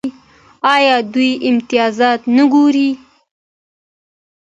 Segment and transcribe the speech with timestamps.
[0.73, 2.91] آیا دوی امتیازات نه ورکوي؟